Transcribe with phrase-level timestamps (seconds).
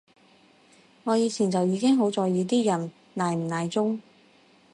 [1.03, 4.01] 我以前就已經好在意啲人奶唔奶中